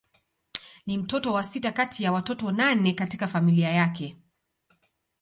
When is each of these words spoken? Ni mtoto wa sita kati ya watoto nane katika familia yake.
Ni 0.87 0.97
mtoto 0.97 1.33
wa 1.33 1.43
sita 1.43 1.71
kati 1.71 2.03
ya 2.03 2.11
watoto 2.11 2.51
nane 2.51 2.93
katika 2.93 3.27
familia 3.27 3.69
yake. 3.69 4.17